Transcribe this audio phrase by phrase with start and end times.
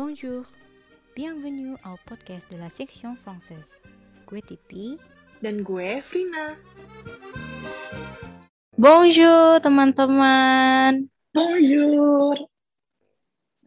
[0.00, 0.48] Bonjour,
[1.12, 3.68] bienvenue au podcast de la section française.
[4.24, 4.96] Gue Titi.
[5.44, 6.56] Dan gue Frina.
[8.80, 11.04] Bonjour teman-teman.
[11.36, 12.32] Bonjour.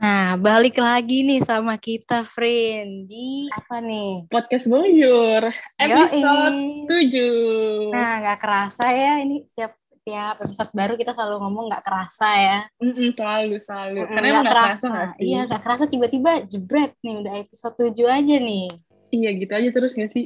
[0.01, 3.05] Nah, balik lagi nih sama kita, friend.
[3.05, 4.25] Di apa nih?
[4.25, 6.57] Podcast Bonjour, episode
[6.89, 7.93] Yoi.
[7.93, 7.93] 7.
[7.93, 12.59] Nah, nggak kerasa ya ini tiap tiap episode baru kita selalu ngomong nggak kerasa ya.
[12.83, 13.99] Mm-mm, selalu, selalu.
[14.03, 14.67] Mm, Karena nggak nggak kerasa.
[14.67, 15.23] kerasa nggak sih?
[15.23, 18.67] Iya, nggak kerasa tiba-tiba jebret nih udah episode 7 aja nih.
[19.13, 20.25] Iya, gitu aja terus gak sih?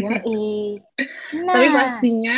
[0.00, 0.80] Yoi.
[1.44, 2.36] Nah, Tapi pastinya,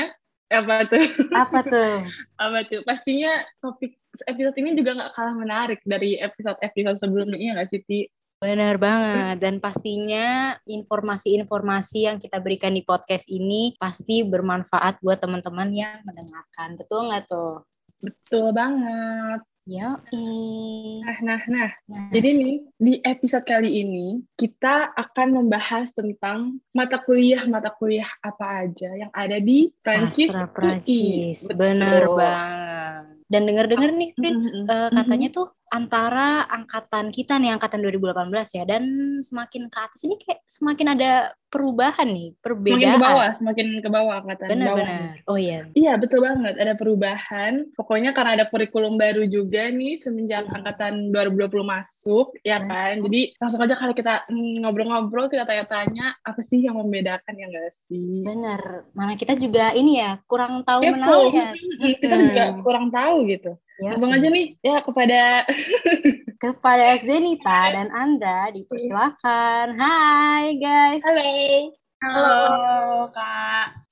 [0.51, 1.07] apa tuh?
[1.35, 1.93] apa tuh?
[2.45, 2.81] apa tuh?
[2.87, 8.01] Pastinya topik episode ini juga nggak kalah menarik dari episode-episode sebelumnya, nggak sih, Ti?
[8.45, 9.41] Benar banget.
[9.41, 16.77] Dan pastinya informasi-informasi yang kita berikan di podcast ini pasti bermanfaat buat teman-teman yang mendengarkan.
[16.77, 17.65] Betul nggak tuh?
[18.05, 19.41] Betul banget.
[19.65, 21.01] Yoi.
[21.01, 21.71] Nah, nah, nah.
[21.73, 28.69] Nah, Jadi nih, di episode kali ini, kita akan membahas tentang mata kuliah-mata kuliah apa
[28.69, 30.53] aja yang ada di Prancis sastra.
[30.53, 31.49] Prancis.
[31.49, 33.25] Bener banget.
[33.25, 34.65] Dan denger-denger nih, Frin, Mm-mm.
[34.69, 38.85] eh, katanya tuh antara angkatan kita nih, angkatan 2018 ya, dan
[39.21, 41.13] semakin ke atas ini kayak semakin ada
[41.49, 42.99] perubahan nih, Semakin perbedaan.
[42.99, 44.59] ke bawah, semakin ke bawah angkatan bawah.
[44.59, 45.15] Benar-benar.
[45.31, 45.61] Oh iya.
[45.73, 46.55] Iya, betul banget.
[46.59, 47.53] Ada perubahan.
[47.79, 50.55] Pokoknya karena ada kurikulum baru juga nih semenjak Iya.
[50.59, 52.69] angkatan 2020 masuk, ya Benar.
[52.69, 52.95] kan?
[53.07, 58.27] Jadi langsung aja kali kita ngobrol-ngobrol, kita tanya-tanya apa sih yang membedakan ya nggak sih?
[58.27, 58.61] Bener.
[58.93, 61.55] Mana kita juga ini ya, kurang tahu menau ya.
[62.03, 63.55] Kita juga kurang tahu gitu.
[63.83, 65.43] Ya, Langsung aja nih ya kepada
[66.43, 69.75] kepada Zenita dan Andra dipersilakan.
[69.75, 71.03] Hai guys.
[71.03, 71.75] halo.
[72.05, 73.84] Halo, Kak.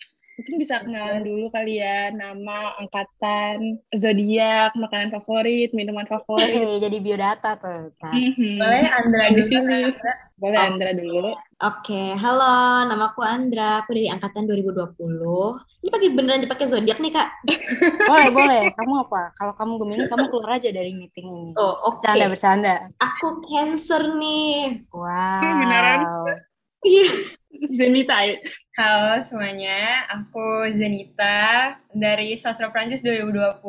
[0.42, 6.50] Mungkin bisa kenalan dulu kali ya nama, angkatan, zodiak, makanan favorit, minuman favorit.
[6.50, 7.94] Hehe, jadi biodata tuh.
[7.94, 8.10] Kak.
[8.10, 8.58] Mhm.
[8.58, 9.94] Boleh Andra Di sini.
[10.42, 10.66] Boleh Oh.
[10.66, 11.30] Andra dulu.
[11.62, 15.62] Oke, halo, namaku Andra, aku dari angkatan 2020.
[15.78, 17.28] Ini pakai beneran dipakai zodiak nih, Kak?
[18.10, 18.62] Boleh, boleh.
[18.74, 19.30] Kamu apa?
[19.38, 21.50] Kalau kamu Gemini, kamu keluar aja dari meeting ini.
[21.54, 22.02] Oh, oke.
[22.02, 22.74] Bercanda, bercanda.
[22.98, 24.82] Aku Cancer nih.
[24.90, 25.38] Wow.
[25.38, 26.02] beneran?
[26.82, 27.38] Iya.
[27.70, 28.26] Zenita.
[28.72, 33.62] Halo semuanya, aku Zenita dari Sastra Prancis 2020,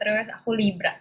[0.00, 0.96] terus aku Libra.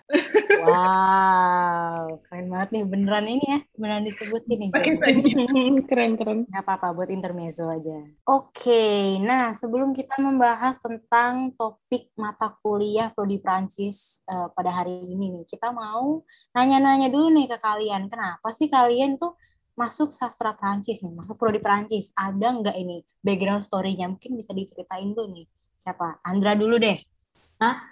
[0.62, 2.20] Wow.
[2.28, 2.84] Keren banget nih.
[2.86, 3.59] Beneran ini ya.
[3.74, 4.70] Beneran disebutin nih.
[5.90, 6.40] Keren keren.
[6.52, 8.03] Gak apa-apa, buat intermezzo aja.
[8.28, 15.42] Oke, nah sebelum kita membahas tentang topik mata kuliah prodi Prancis eh, pada hari ini
[15.42, 16.22] nih, kita mau
[16.54, 18.12] nanya-nanya dulu nih ke kalian.
[18.12, 19.34] Kenapa sih kalian tuh
[19.78, 22.10] masuk sastra Prancis nih, masuk prodi Prancis?
[22.18, 24.10] Ada nggak ini background story-nya?
[24.10, 25.46] Mungkin bisa diceritain dulu nih.
[25.78, 26.26] Siapa?
[26.26, 26.98] Andra dulu deh.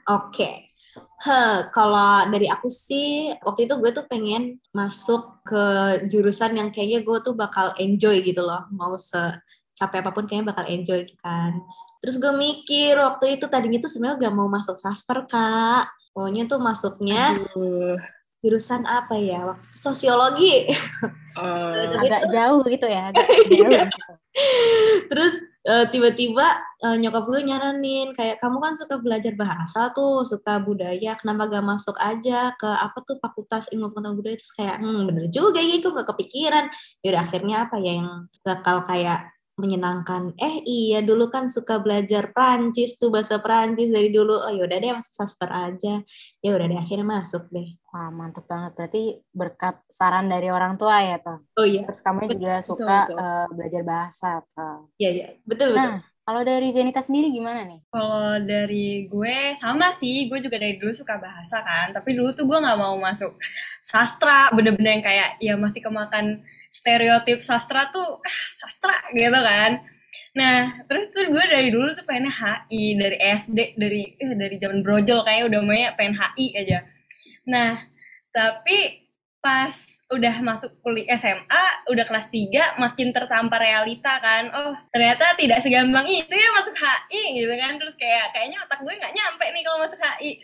[0.10, 0.74] Oke.
[0.96, 5.66] Heh, kalau dari aku sih, waktu itu gue tuh pengen masuk ke
[6.08, 8.66] jurusan yang kayaknya gue tuh bakal enjoy gitu loh.
[8.74, 11.62] Mau secapek apa pun kayaknya bakal enjoy kan.
[12.02, 15.92] Terus gue mikir waktu itu tadinya tuh sebenarnya gak mau masuk sasper, Kak.
[16.16, 18.00] Pokoknya tuh masuknya Aduh.
[18.46, 19.42] Jurusan apa ya?
[19.50, 20.70] Waktu itu sosiologi.
[21.36, 21.74] Oh.
[22.00, 23.50] Agak jauh gitu ya, agak jauh.
[23.50, 24.14] Gitu.
[25.12, 25.36] Terus
[25.66, 31.18] eh, tiba-tiba eh, nyokap gue nyaranin kayak kamu kan suka belajar bahasa tuh, suka budaya,
[31.18, 35.26] kenapa gak masuk aja ke apa tuh Fakultas Ilmu Pengetahuan Budaya terus kayak hmm bener
[35.34, 36.70] juga ya itu gak kepikiran.
[37.02, 40.36] Yaudah akhirnya apa ya yang bakal kayak menyenangkan.
[40.36, 44.36] Eh iya dulu kan suka belajar Prancis tuh bahasa Prancis dari dulu.
[44.36, 46.04] Oh yaudah deh masuk sasper aja.
[46.44, 47.80] Ya udah deh akhirnya masuk deh.
[47.96, 48.76] Wah, mantep banget.
[48.76, 51.40] Berarti berkat saran dari orang tua ya, toh.
[51.56, 51.88] Oh iya.
[51.88, 53.18] Terus kamu Betul, juga suka betul.
[53.24, 54.92] eh, belajar bahasa, toh.
[55.00, 55.28] Iya iya.
[55.48, 55.80] Betul betul.
[55.80, 57.80] Nah, kalau dari Zenita sendiri gimana nih?
[57.88, 62.44] Kalau dari gue sama sih, gue juga dari dulu suka bahasa kan, tapi dulu tuh
[62.44, 63.32] gue nggak mau masuk
[63.80, 69.86] sastra, bener-bener yang kayak ya masih kemakan stereotip sastra tuh ah, sastra gitu kan.
[70.36, 74.84] Nah, terus tuh gue dari dulu tuh pengennya HI dari SD dari eh, dari zaman
[74.84, 76.84] brojol kayak udah maunya pengen HI aja.
[77.46, 77.86] Nah,
[78.34, 79.06] tapi
[79.46, 84.50] pas udah masuk kuliah SMA, udah kelas 3, makin tertampar realita kan.
[84.50, 87.78] Oh, ternyata tidak segampang itu ya masuk HI gitu kan.
[87.78, 90.42] Terus kayak kayaknya otak gue nggak nyampe nih kalau masuk HI.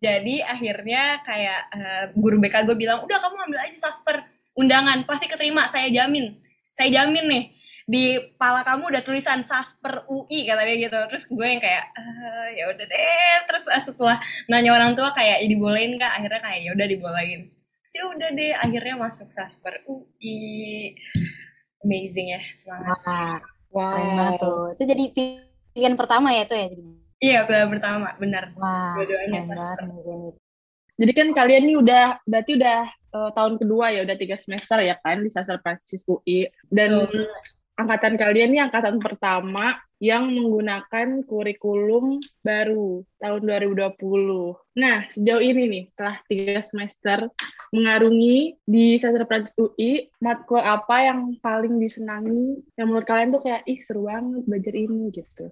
[0.00, 4.24] Jadi akhirnya kayak eh, guru BK gue bilang, udah kamu ambil aja sasper
[4.56, 6.34] undangan, pasti keterima, saya jamin.
[6.72, 7.44] Saya jamin nih,
[7.88, 10.98] di pala kamu udah tulisan sasper UI kata dia gitu.
[11.08, 13.36] Terus gue yang kayak, "Eh, ya udah deh.
[13.48, 16.12] Terus eh, setelah nanya orang tua kayak, "Ya dibolehin nggak?
[16.20, 17.40] Akhirnya kayak, ya udah dibolehin.
[17.88, 20.92] Sih udah deh, akhirnya masuk sasper UI.
[21.80, 23.40] Amazing ya, semangat.
[23.72, 24.42] Banget Wow.
[24.44, 24.64] tuh.
[24.76, 26.68] Itu jadi pilihan pertama ya tuh ya?
[27.18, 28.52] Iya, benar pertama, benar.
[28.60, 30.34] Wah, keren banget Zenit.
[30.98, 32.78] Jadi kan kalian nih udah berarti udah
[33.14, 37.08] uh, tahun kedua ya udah tiga semester ya kan di sastra Prancis UI dan.
[37.78, 43.42] Angkatan kalian ini angkatan pertama yang menggunakan kurikulum baru tahun
[43.74, 43.98] 2020.
[44.78, 47.18] Nah, sejauh ini nih, setelah tiga semester
[47.74, 53.62] mengarungi di sastra Prancis UI, matkul apa yang paling disenangi, yang menurut kalian tuh kayak,
[53.66, 55.50] ih seru banget belajar ini gitu.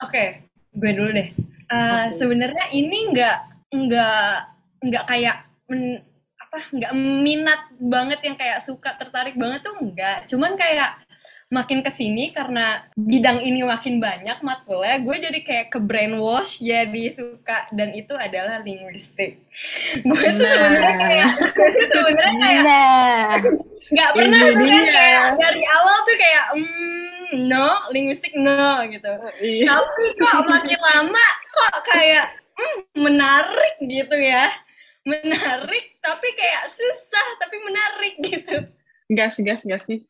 [0.00, 1.28] Oke, gue dulu deh.
[1.68, 2.16] Uh, Oke.
[2.16, 3.38] Sebenarnya ini nggak
[3.76, 4.32] nggak
[4.88, 5.36] nggak kayak
[5.68, 6.04] men-
[6.36, 6.92] apa nggak
[7.24, 10.28] minat banget yang kayak suka tertarik banget tuh enggak.
[10.28, 11.05] Cuman kayak
[11.46, 17.04] makin ke sini karena bidang ini makin banyak matkulnya, gue jadi kayak ke brainwash jadi
[17.14, 17.70] suka.
[17.70, 19.46] Dan itu adalah linguistik.
[20.02, 20.50] Gue tuh Nah.
[20.50, 21.30] sebenarnya kayak
[21.86, 23.30] sebenarnya kayak Nah,
[23.86, 27.02] nggak pernah tuh kan kayak dari awal tuh kayak mm,
[27.46, 29.12] no linguistik no gitu.
[29.38, 29.70] Iya.
[29.70, 32.26] tapi kok makin lama kok kayak
[32.58, 34.50] mm, menarik gitu ya.
[35.06, 38.56] Menarik tapi kayak susah tapi menarik gitu.
[39.06, 40.02] Gas, gas, gas sih.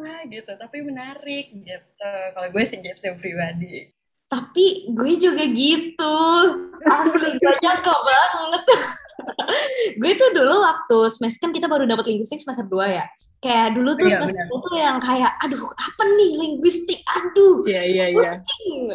[0.00, 3.92] Susah gitu tapi menarik gitu kalau gue sih gitu pribadi
[4.30, 6.18] Tapi gue juga gitu.
[6.86, 8.62] Asli gak nyangka banget.
[9.98, 13.10] gue tuh dulu waktu semester kan kita baru dapat linguistik semester 2 ya.
[13.42, 17.82] Kayak dulu tuh Iya, semester 2 tuh yang kayak aduh apa nih linguistik aduh Iya,
[17.82, 18.30] iya, iya.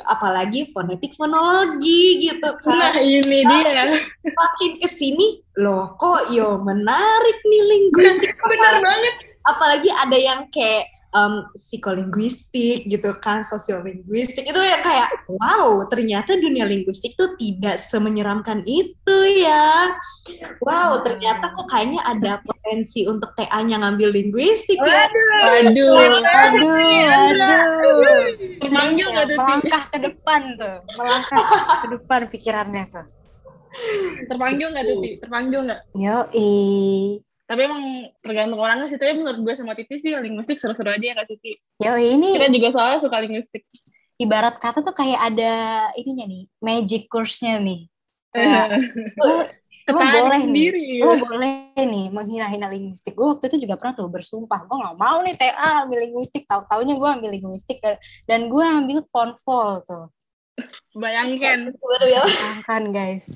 [0.08, 3.92] apalagi fonetik fonologi gitu Nah, kan ini dia.
[4.24, 10.95] makin ke sini loh kok yo menarik nih linguistik benar banget apalagi ada yang kayak
[11.16, 18.62] um, psikolinguistik gitu kan sosiolinguistik itu yang kayak wow ternyata dunia linguistik tuh tidak semenyeramkan
[18.68, 19.96] itu ya
[20.60, 25.08] wow ternyata kok kayaknya ada potensi untuk TA-nya ngambil linguistik ya
[25.40, 26.22] waduh Waduh.
[26.26, 28.20] aduh, aduh.
[29.16, 29.38] Nggak tuh, Ti?
[29.40, 31.44] melangkah ke depan tuh, melangkah
[31.84, 33.06] ke depan pikirannya tuh.
[34.28, 35.00] Terpanggil nggak tuh?
[35.24, 35.82] Terpanggil nggak?
[35.96, 36.18] Yo,
[37.46, 37.82] Tapi emang
[38.26, 38.98] tergantung orangnya sih.
[38.98, 41.54] Tapi menurut gue sama Titi sih linguistik seru-seru aja ya Kak Titi.
[41.78, 43.62] yo ini Kita juga soalnya suka linguistik.
[44.16, 45.54] ibarat kata tuh kayak ada
[46.00, 47.86] ininya nih, magic course-nya nih.
[48.32, 48.80] Kayak,
[49.20, 49.44] lo, lo
[49.86, 50.88] Ketarik boleh nih, sendiri.
[51.04, 53.14] lo boleh nih menghina-hina linguistik.
[53.14, 56.48] Gue waktu itu juga pernah tuh bersumpah, gue gak mau nih TA ambil linguistik.
[56.48, 60.10] Tahu-taunya gue ambil linguistik dan, dan gue ambil konvol tuh.
[60.96, 61.68] Bayangkan.
[61.70, 62.24] Baru ya
[62.64, 63.36] Kan guys.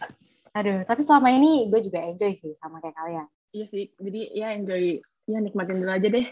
[0.56, 3.28] Aduh, tapi selama ini gue juga enjoy sih sama kayak kalian.
[3.56, 3.86] Iya sih.
[3.98, 5.02] Jadi ya enjoy.
[5.30, 6.26] Ya nikmatin dulu aja deh.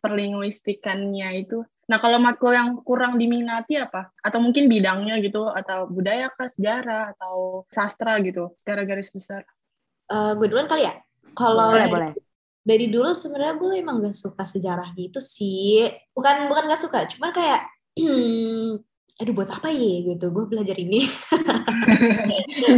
[0.00, 1.64] Perlinguistikannya itu.
[1.86, 4.10] Nah kalau matkul yang kurang diminati apa?
[4.20, 5.48] Atau mungkin bidangnya gitu.
[5.48, 8.54] Atau budaya kah, sejarah, atau sastra gitu.
[8.62, 9.46] Secara garis besar.
[10.06, 10.94] Eh, gue duluan kali ya
[11.34, 12.10] kalau Boleh, boleh.
[12.62, 17.34] dari dulu sebenarnya gue emang gak suka sejarah gitu sih bukan bukan gak suka cuman
[17.34, 17.66] kayak
[19.16, 21.00] aduh buat apa ya gitu gue belajar ini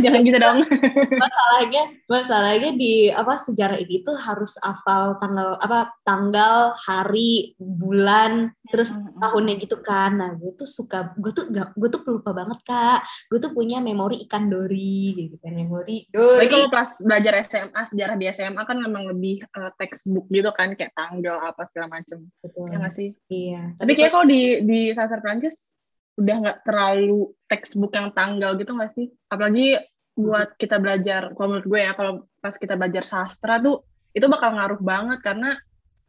[0.03, 0.63] Jangan gitu dong.
[1.23, 8.95] masalahnya masalahnya di apa sejarah ini tuh harus hafal tanggal apa tanggal hari bulan terus
[9.19, 13.03] tahunnya gitu kan nah gue tuh suka gue tuh gak gue tuh pelupa banget kak
[13.35, 17.81] gue tuh punya memori ikan dori gitu kan memori Tapi dori kalau pas belajar SMA,
[17.91, 20.75] sejarah di SMA kan memang lebih eh, textbook gitu kan.
[20.79, 22.29] Kayak tanggal apa segala macem.
[22.45, 22.71] Betul.
[22.71, 23.09] Ya nggak sih?
[23.33, 25.75] iya Tapi kayak kalau di di sastra Prancis
[26.19, 29.07] udah nggak terlalu textbook yang tanggal gitu nggak sih?
[29.31, 29.79] Apalagi
[30.19, 34.59] buat kita belajar, kalau menurut gue ya, kalau pas kita belajar sastra tuh itu bakal
[34.59, 35.55] ngaruh banget karena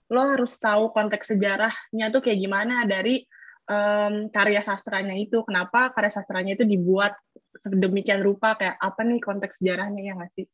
[0.09, 3.21] lo harus tahu konteks sejarahnya tuh kayak gimana dari
[3.69, 5.45] em, karya sastranya itu.
[5.45, 7.13] Kenapa karya sastranya itu dibuat
[7.61, 10.49] sedemikian rupa kayak apa nih konteks sejarahnya ya nggak sih?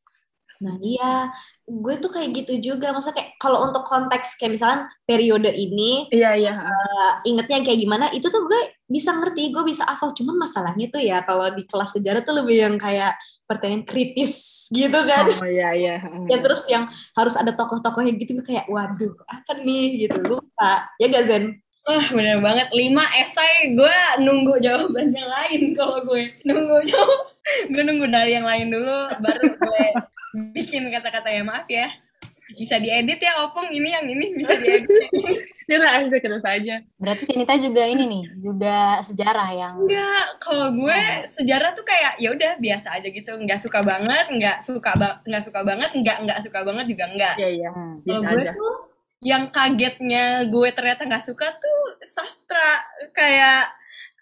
[0.63, 1.29] Nah iya,
[1.67, 2.95] gue tuh kayak gitu juga.
[2.95, 6.53] Maksudnya kayak kalau untuk konteks kayak misalnya periode ini, Iya iya.
[6.59, 10.15] uh, ingetnya kayak gimana, itu tuh gue bisa ngerti, gue bisa hafal.
[10.15, 13.17] Cuman masalahnya tuh ya kalau di kelas sejarah tuh lebih yang kayak
[13.49, 15.25] pertanyaan kritis gitu kan.
[15.41, 15.95] Oh iya iya.
[16.31, 20.89] Ya terus yang harus ada tokoh-tokohnya gitu gue kayak, waduh apa nih gitu, lupa.
[20.97, 21.45] Ya gak Zen?
[21.85, 27.29] Wah bener banget, 5 esai gue nunggu jawabannya lain kalau gue Nunggu jawab,
[27.77, 29.85] gue nunggu dari yang lain dulu baru gue
[30.53, 31.87] bikin kata-kata ya maaf ya
[32.45, 34.85] Bisa diedit ya Opung, ini yang ini bisa diedit
[35.65, 36.77] Ini lah aja terus aja.
[37.01, 42.29] Berarti Sinita juga ini nih, juga sejarah yang Enggak, kalau gue sejarah tuh kayak ya
[42.37, 46.39] udah biasa aja gitu nggak suka banget, nggak suka ba nggak suka banget, nggak nggak
[46.45, 47.69] suka banget juga enggak Iya iya.
[47.73, 47.97] Hmm.
[48.05, 48.51] Kalau gue aja.
[48.53, 48.73] tuh
[49.25, 53.73] yang kagetnya gue ternyata nggak suka tuh sastra kayak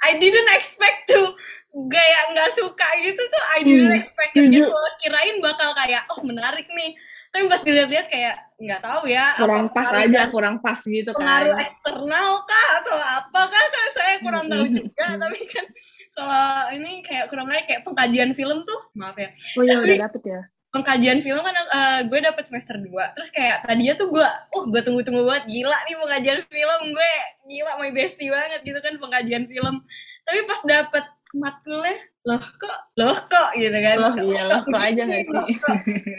[0.08, 1.36] I didn't expect to
[1.74, 6.22] kayak nggak suka gitu tuh I didn't Hmm, expect it gitu kirain bakal kayak oh
[6.22, 6.94] menarik nih.
[7.28, 11.10] Tapi pas dilihat-lihat kayak nggak tahu ya Kurang apa pas pengaruh- aja, kurang pas gitu
[11.12, 11.66] pengaruh kan.
[11.66, 13.88] eksternal kah atau apa kah kan?
[13.90, 14.76] Saya kurang tahu Hmm.
[14.76, 15.06] juga.
[15.20, 15.66] Tapi kan
[16.12, 19.34] kalau ini kayak kurang lain kayak pengkajian film tuh maaf ya.
[19.58, 20.42] Oh iya udah dapet ya.
[20.70, 24.82] pengkajian film kan uh, gue dapet semester 2 terus kayak tadinya tuh gue uh gue
[24.82, 27.14] tunggu-tunggu banget gila nih pengkajian film gue.
[27.46, 29.86] Gila my bestie banget gitu kan pengkajian film.
[30.24, 32.78] Tapi pas dapet matkulnya loh kok?
[32.96, 33.50] Loh kok?
[33.58, 33.96] Gitu kan.
[34.00, 35.58] Loh iya loh kok aja nggak sih?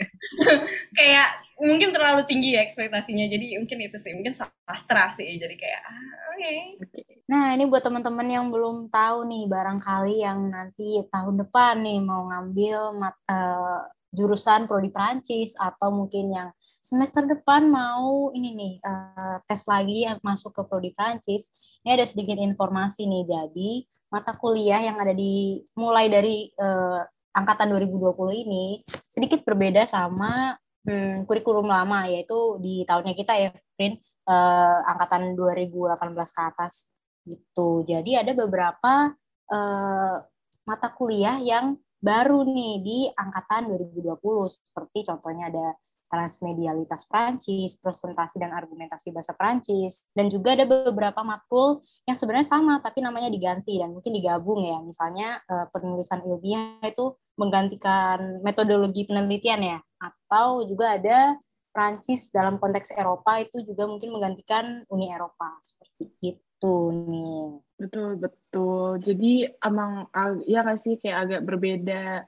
[0.99, 3.25] kayak mungkin terlalu tinggi ya ekspektasinya.
[3.25, 4.12] Jadi mungkin itu sih.
[4.12, 5.40] Mungkin sastra sih.
[5.40, 6.52] Jadi kayak ah, oke.
[6.85, 7.04] Okay.
[7.25, 12.28] Nah, ini buat teman-teman yang belum tahu nih, barangkali yang nanti tahun depan nih mau
[12.28, 13.80] ngambil mat, uh,
[14.14, 20.23] jurusan prodi Perancis atau mungkin yang semester depan mau ini nih uh, tes lagi yang
[20.23, 21.50] masuk ke prodi Perancis.
[21.83, 23.25] Ini ada sedikit informasi nih.
[23.26, 23.71] Jadi,
[24.09, 27.02] mata kuliah yang ada di mulai dari uh,
[27.35, 30.54] angkatan 2020 ini sedikit berbeda sama
[30.87, 33.99] hmm, kurikulum lama yaitu di tahunnya kita ya, Frin,
[34.30, 36.94] uh, angkatan 2018 ke atas
[37.26, 37.83] gitu.
[37.83, 39.11] Jadi ada beberapa
[39.50, 40.16] uh,
[40.64, 44.20] mata kuliah yang baru nih di angkatan 2020
[44.52, 45.73] seperti contohnya ada
[46.04, 52.78] transmedialitas Prancis, presentasi dan argumentasi bahasa Prancis, dan juga ada beberapa matkul yang sebenarnya sama
[52.84, 54.78] tapi namanya diganti dan mungkin digabung ya.
[54.84, 61.34] Misalnya uh, penulisan ilmiah itu menggantikan metodologi penelitian ya, atau juga ada
[61.75, 67.44] Prancis dalam konteks Eropa itu juga mungkin menggantikan Uni Eropa seperti itu gitu nih.
[67.75, 68.88] Betul, betul.
[69.02, 70.09] Jadi emang
[70.49, 72.25] ya nggak sih kayak agak berbeda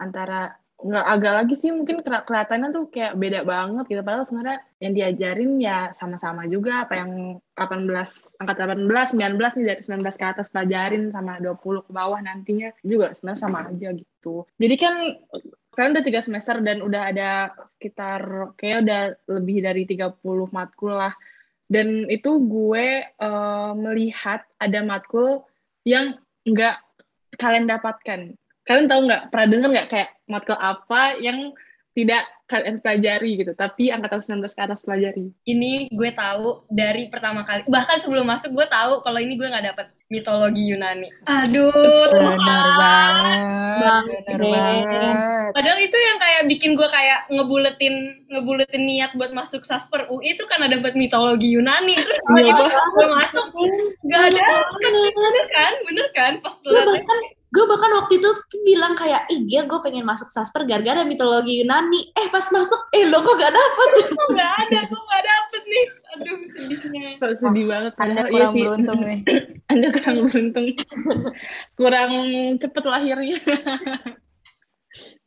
[0.00, 4.92] antara nggak agak lagi sih mungkin kelihatannya tuh kayak beda banget gitu padahal sebenarnya yang
[4.92, 10.50] diajarin ya sama-sama juga apa yang 18 angkat 18 19 nih dari 19 ke atas
[10.50, 14.94] pelajarin sama 20 ke bawah nantinya juga sebenarnya sama aja gitu jadi kan
[15.72, 17.30] kalian udah tiga semester dan udah ada
[17.78, 21.14] sekitar kayak udah lebih dari 30 matkul lah
[21.74, 25.42] dan itu gue uh, melihat ada matkul
[25.82, 26.14] yang
[26.46, 26.78] nggak
[27.34, 28.38] kalian dapatkan.
[28.62, 29.22] Kalian tahu nggak?
[29.34, 31.50] Pernah dengar nggak kayak matkul apa yang
[31.94, 35.30] tidak kalian pelajari gitu, tapi angkatan 19 ke atas pelajari.
[35.46, 39.66] Ini gue tahu dari pertama kali, bahkan sebelum masuk gue tahu kalau ini gue nggak
[39.72, 41.08] dapet mitologi Yunani.
[41.24, 41.72] Aduh,
[42.12, 43.40] benar banget,
[44.26, 45.16] benar banget.
[45.54, 47.94] Padahal itu yang kayak bikin gue kayak ngebuletin
[48.28, 51.94] ngebuletin niat buat masuk sasper UI itu karena dapat mitologi Yunani.
[51.96, 53.46] Terus iya, gue masuk,
[54.10, 54.46] gak ada,
[55.14, 57.18] bener kan, bener kan, pas bahkan
[57.54, 58.30] gue bahkan waktu itu
[58.66, 62.10] bilang kayak ih gue pengen masuk sasper gara-gara mitologi Yunani.
[62.10, 63.90] Eh pas masuk eh lo kok gak dapet?
[64.34, 64.78] Gak ada?
[64.90, 65.86] Gue gak dapet nih?
[66.14, 67.08] Aduh sedihnya.
[67.22, 69.18] So, sedih banget anda kurang ya beruntung nih.
[69.72, 70.66] Anda kurang beruntung.
[71.78, 72.10] Kurang
[72.60, 73.38] cepet lahirnya.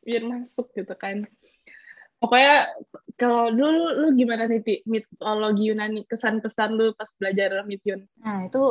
[0.05, 1.25] Biar masuk gitu kan.
[2.21, 2.69] Pokoknya
[3.17, 8.05] kalau dulu lu gimana nih mitologi Yunani kesan-kesan lu pas belajar mition?
[8.21, 8.61] Nah itu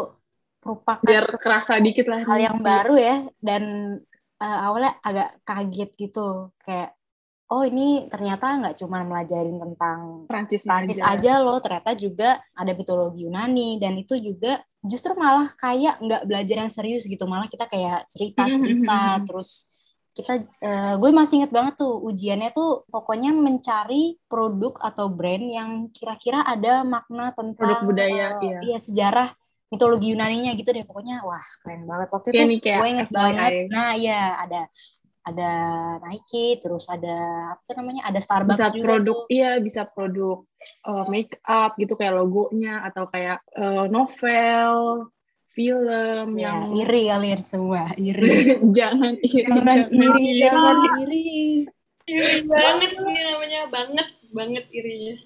[0.66, 2.26] merupakan biar kerasa dikit lah.
[2.26, 3.62] hal yang baru ya dan
[4.42, 6.50] uh, awalnya agak kaget gitu.
[6.58, 6.98] Kayak
[7.46, 11.14] oh ini ternyata nggak cuma melajarin tentang Prancis, Prancis aja.
[11.14, 16.56] aja loh ternyata juga ada mitologi Yunani dan itu juga justru malah kayak nggak belajar
[16.66, 17.22] yang serius gitu.
[17.30, 19.70] Malah kita kayak cerita cerita terus
[20.16, 25.70] kita uh, gue masih inget banget tuh ujiannya tuh pokoknya mencari produk atau brand yang
[25.92, 28.58] kira-kira ada makna tentang produk budaya uh, iya.
[28.64, 29.28] iya sejarah
[29.76, 32.08] mitologi Yunani-nya gitu deh pokoknya wah keren banget.
[32.08, 33.50] Waktu itu nih, gue inget banget.
[33.68, 34.72] Nah iya ada
[35.26, 35.52] ada
[36.06, 39.34] Nike terus ada apa tuh namanya ada Starbucks bisa juga produk tuh.
[39.34, 40.46] iya bisa produk
[40.86, 45.10] uh, make up gitu kayak logonya atau kayak uh, novel
[45.50, 48.60] film ya, yang iri kalian semua iri.
[48.78, 51.30] Jangan iri jangan, jangan iri jangan iri.
[52.06, 55.16] Iri banget ini namanya banget banget irinya.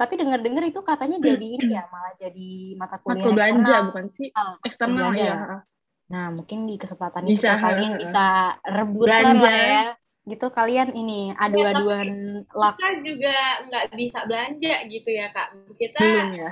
[0.00, 4.28] Tapi dengar-dengar itu katanya jadi ini ya, malah jadi mata kuliah mata belanja bukan sih?
[4.32, 5.60] Oh, eksternal ya.
[6.08, 8.24] Nah, mungkin di kesempatan ini bisa, kalian bisa
[8.64, 9.82] rebutan lah ya.
[10.24, 12.80] Gitu kalian ini adu-aduan ya, lak.
[12.80, 13.36] Kita juga
[13.68, 15.48] nggak bisa belanja gitu ya, Kak.
[15.76, 16.00] Kita
[16.32, 16.48] ya.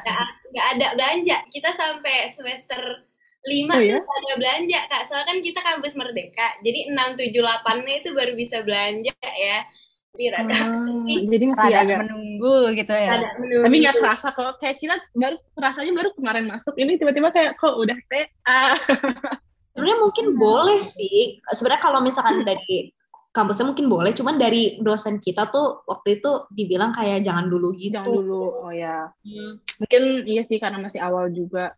[0.52, 1.36] nggak ada belanja.
[1.48, 3.08] Kita sampai semester
[3.42, 3.98] lima oh, ya?
[3.98, 8.38] tuh ada belanja kak soalnya kan kita kampus merdeka jadi enam tujuh delapannya itu baru
[8.38, 9.66] bisa belanja ya
[10.12, 13.12] jadi rada hmm, jadi masih rada agak menunggu gitu ya.
[13.16, 13.64] Menunggu.
[13.64, 16.76] tapi nggak kerasa kalau kayak kita baru rasanya baru kemarin masuk.
[16.76, 18.76] Ini tiba-tiba kayak kok udah TA
[19.72, 21.40] sebenarnya mungkin boleh sih.
[21.48, 22.92] Sebenarnya kalau misalkan dari
[23.32, 24.12] kampusnya mungkin boleh.
[24.12, 27.96] Cuman dari dosen kita tuh waktu itu dibilang kayak jangan dulu gitu.
[27.96, 28.68] jangan dulu.
[28.68, 29.08] Oh ya.
[29.24, 29.64] Hmm.
[29.80, 31.72] mungkin iya sih karena masih awal juga.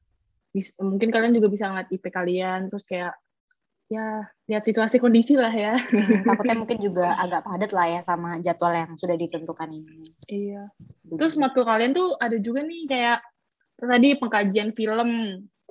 [0.82, 3.14] Mungkin kalian juga bisa ngeliat IP kalian terus kayak
[3.94, 5.78] ya lihat situasi kondisi lah ya.
[5.78, 10.12] Hmm, takutnya mungkin juga agak padat lah ya sama jadwal yang sudah ditentukan ini.
[10.28, 10.68] Iya.
[11.14, 13.18] Terus matkul kalian tuh ada juga nih kayak
[13.78, 15.10] tadi pengkajian film,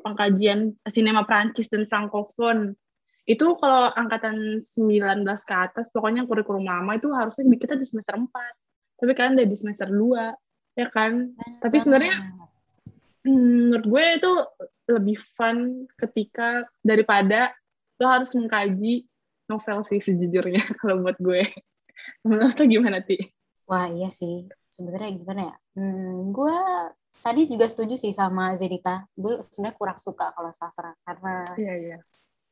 [0.01, 2.79] pengkajian sinema Prancis dan Francophone.
[3.23, 8.27] itu kalau angkatan 19 ke atas pokoknya kurikulum lama itu harusnya kita di semester 4
[8.99, 11.31] tapi kalian udah di semester 2 ya kan
[11.63, 12.19] tapi sebenarnya
[13.23, 14.33] hmm, menurut gue itu
[14.91, 17.55] lebih fun ketika daripada
[18.03, 19.07] lo harus mengkaji
[19.47, 21.47] novel sih sejujurnya kalau buat gue.
[22.27, 23.15] Menurut lo gimana ti?
[23.67, 24.43] Wah iya sih.
[24.67, 25.55] Sebenarnya gimana ya?
[25.79, 26.57] Hmm, gue
[27.23, 29.07] tadi juga setuju sih sama Zedita.
[29.15, 31.99] Gue sebenarnya kurang suka kalau sastra karena iya iya.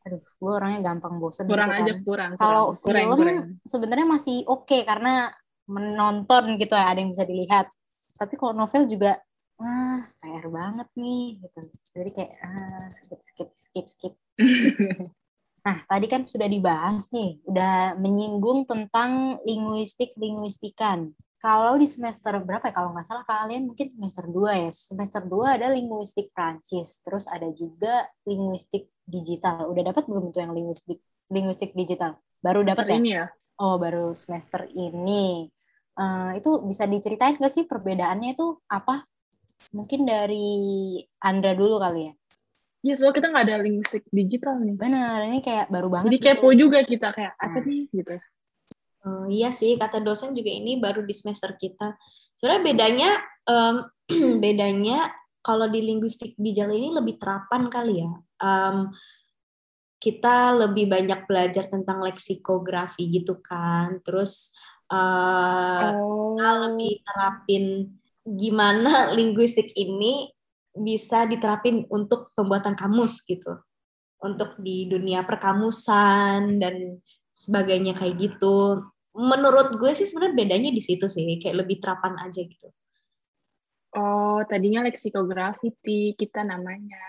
[0.01, 2.01] aduh gue orangnya gampang bosen kurang gitu aja kan.
[2.01, 5.29] kurang kalau kurang, film sebenarnya masih oke okay, karena
[5.69, 7.69] menonton gitu ya ada yang bisa dilihat.
[8.17, 9.21] Tapi kalau novel juga
[9.61, 11.59] ah PR banget nih gitu.
[11.93, 14.13] Jadi kayak ah skip skip skip skip
[15.61, 22.69] nah tadi kan sudah dibahas nih udah menyinggung tentang linguistik linguistikan kalau di semester berapa
[22.69, 22.73] ya?
[22.77, 24.69] Kalau nggak salah kalian mungkin semester 2 ya.
[24.69, 29.65] Semester 2 ada linguistik Prancis terus ada juga linguistik digital.
[29.65, 31.01] Udah dapat belum itu yang linguistik
[31.33, 32.21] linguistik digital?
[32.45, 32.95] Baru dapat ya?
[33.01, 33.25] ini ya?
[33.57, 35.49] Oh baru semester ini.
[35.97, 39.01] Uh, itu bisa diceritain nggak sih perbedaannya itu apa?
[39.73, 42.13] Mungkin dari Andra dulu kali ya
[42.81, 44.73] Iya, soalnya kita nggak ada linguistik digital nih.
[44.73, 46.05] Benar, ini kayak baru banget.
[46.09, 46.59] Jadi kepo gitu.
[46.65, 47.65] juga kita kayak apa nah.
[47.69, 48.13] nih gitu.
[49.01, 51.93] Uh, iya sih, kata dosen juga ini baru di semester kita.
[52.33, 53.09] Sebenarnya bedanya
[53.45, 53.75] um,
[54.43, 55.13] bedanya
[55.45, 58.11] kalau di linguistik digital ini lebih terapan kali ya.
[58.41, 58.89] Um,
[60.01, 64.01] kita lebih banyak belajar tentang leksikografi gitu kan.
[64.01, 64.57] Terus
[64.89, 66.33] uh, oh.
[66.33, 67.65] kita lebih terapin
[68.25, 70.33] gimana linguistik ini
[70.71, 73.59] bisa diterapin untuk pembuatan kamus gitu.
[74.21, 77.01] Untuk di dunia perkamusan dan
[77.33, 78.85] sebagainya kayak gitu.
[79.11, 82.69] Menurut gue sih sebenarnya bedanya di situ sih, kayak lebih terapan aja gitu.
[83.91, 87.01] Oh, tadinya leksikografi kita namanya.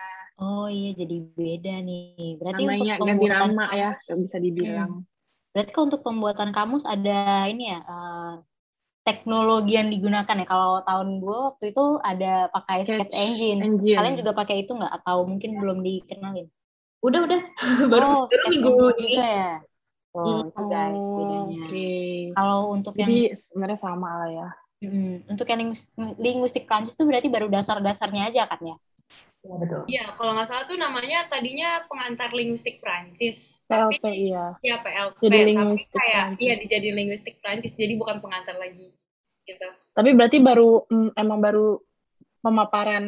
[0.42, 2.42] Oh iya, jadi beda nih.
[2.42, 5.04] Berarti namanya untuk ganti nama ya, bisa dibilang.
[5.04, 5.06] Hmm.
[5.54, 8.42] Berarti kalau untuk pembuatan kamus ada ini ya, uh,
[9.02, 10.46] teknologi yang digunakan ya.
[10.46, 13.58] Kalau tahun gue waktu itu ada pakai sketch, sketch engine.
[13.62, 13.98] engine.
[13.98, 14.92] Kalian juga pakai itu nggak?
[15.02, 16.46] Atau mungkin belum dikenalin?
[17.02, 17.40] Udah udah.
[17.92, 19.52] baru oh, baru minggu juga ya.
[20.12, 21.64] Oh, itu guys bedanya.
[21.66, 22.16] Okay.
[22.36, 24.48] Kalau untuk Jadi yang sebenarnya sama lah ya.
[24.82, 25.72] Hmm, untuk yang
[26.18, 28.76] linguistik Prancis tuh berarti baru dasar-dasarnya aja kan ya?
[29.42, 29.82] Iya betul.
[29.90, 33.66] Iya, kalau nggak salah tuh namanya tadinya pengantar linguistik Prancis.
[33.66, 34.44] PLP tapi, iya.
[34.62, 35.18] Iya PLP.
[35.18, 36.42] Jadi tapi linguistik kayak Prancis.
[36.46, 38.94] iya dijadi linguistik Prancis, jadi bukan pengantar lagi
[39.42, 39.68] gitu.
[39.92, 41.68] Tapi berarti baru mm, emang baru
[42.42, 43.06] pemaparan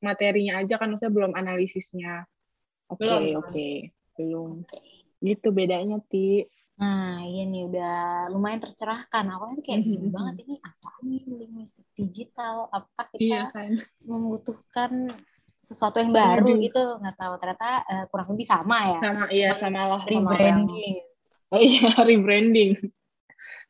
[0.00, 2.24] materinya aja kan maksudnya belum analisisnya.
[2.88, 3.48] Oke, okay, oke.
[3.52, 3.74] Okay.
[4.16, 4.64] Belum.
[4.64, 6.44] Okay gitu bedanya ti
[6.74, 11.86] nah iya nih udah lumayan tercerahkan aku kan kayak bingung banget ini apa nih linguistik
[11.94, 13.70] digital apakah kita iya, kan?
[14.10, 15.14] membutuhkan
[15.64, 16.60] sesuatu yang baru Aduh.
[16.60, 17.34] gitu nggak tahu.
[17.40, 18.98] Ternyata uh, kurang lebih sama ya?
[19.00, 21.00] Sama iya sama lah rebranding?
[21.48, 22.76] Oh iya rebranding.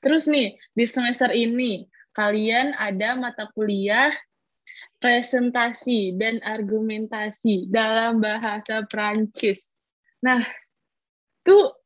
[0.02, 4.10] Terus nih di semester ini kalian ada mata kuliah
[4.98, 9.68] presentasi dan argumentasi dalam bahasa Prancis.
[10.24, 10.40] Nah,
[11.44, 11.76] tuh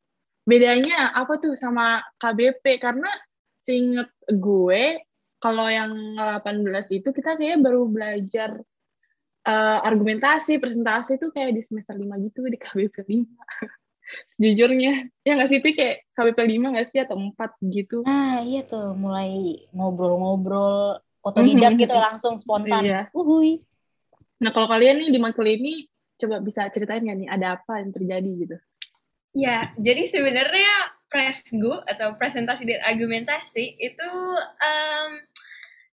[0.47, 3.11] bedanya apa tuh sama KBP karena
[3.67, 5.03] seinget gue
[5.43, 8.63] kalau yang 18 itu kita kayak baru belajar
[9.49, 13.25] uh, argumentasi, presentasi itu kayak di semester 5 gitu di KBP 5.
[14.37, 17.99] Sejujurnya, ya nggak sih, itu kayak KBP 5 nggak sih, atau 4 gitu.
[18.05, 22.85] Nah, iya tuh, mulai ngobrol-ngobrol, otodidak gitu langsung spontan.
[22.85, 23.01] Iya.
[23.13, 23.61] Uhui.
[24.41, 25.85] Nah, kalau kalian nih di matkul ini,
[26.17, 28.57] coba bisa ceritain nggak nih, ada apa yang terjadi gitu?
[29.37, 35.11] Ya, jadi sebenarnya presgu atau presentasi dan argumentasi itu um,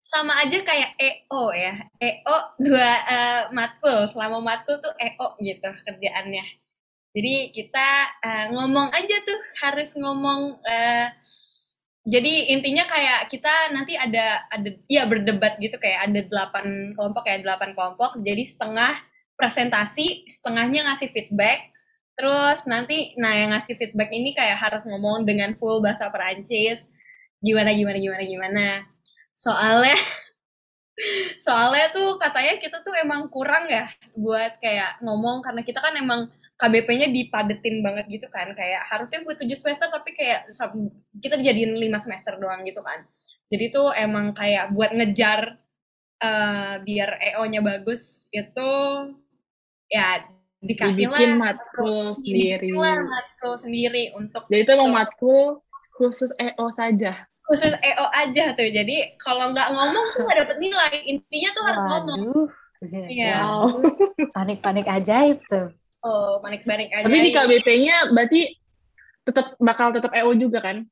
[0.09, 1.75] sama aja kayak EO ya.
[2.01, 6.45] EO dua uh, matkul, selama matkul tuh EO gitu kerjaannya.
[7.13, 7.89] Jadi kita
[8.25, 11.07] uh, ngomong aja tuh harus ngomong uh,
[12.09, 17.45] jadi intinya kayak kita nanti ada ada ya berdebat gitu kayak ada delapan kelompok kayak
[17.45, 18.97] delapan kelompok jadi setengah
[19.37, 21.69] presentasi setengahnya ngasih feedback
[22.19, 26.91] Terus nanti, nah yang ngasih feedback ini kayak harus ngomong dengan full bahasa Perancis,
[27.39, 28.67] gimana gimana gimana gimana.
[29.39, 29.95] Soalnya,
[31.47, 33.87] soalnya tuh katanya kita tuh emang kurang ya
[34.19, 36.27] buat kayak ngomong karena kita kan emang
[36.59, 40.51] KBP-nya dipadetin banget gitu kan kayak harusnya buat tujuh semester tapi kayak
[41.23, 43.07] kita dijadiin lima semester doang gitu kan
[43.47, 45.55] jadi tuh emang kayak buat ngejar
[46.19, 48.71] uh, biar EO-nya bagus itu
[49.87, 50.27] ya
[50.59, 52.75] dikasih bikin matkul sendiri.
[52.75, 55.63] matkul sendiri untuk Jadi itu emang matkul
[55.95, 57.27] khusus EO saja.
[57.49, 58.69] Khusus EO aja tuh.
[58.69, 60.95] Jadi kalau nggak ngomong tuh nggak dapet nilai.
[61.09, 62.21] Intinya tuh harus ngomong.
[62.85, 63.43] Iya.
[63.43, 63.83] Wow.
[64.37, 65.73] Panik-panik ajaib tuh.
[66.05, 67.09] Oh, panik-panik aja.
[67.09, 68.55] Tapi di KBP-nya berarti
[69.27, 70.87] tetap bakal tetap EO juga kan?